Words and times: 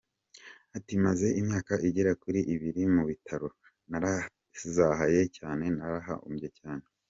Ati 0.77 0.93
“Maze 1.05 1.27
imyaka 1.39 1.73
igera 1.87 2.11
kuri 2.23 2.39
ibiri 2.53 2.83
mu 2.95 3.03
bitaro, 3.09 3.47
narazahaye 3.89 5.21
cyane 5.37 5.65
naranahombye 5.77 6.49
cyane. 6.59 6.85